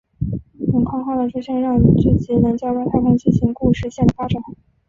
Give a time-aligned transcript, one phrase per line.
[0.73, 4.41] 勇抗号的出现让剧集能在外太空进行故事线的发展。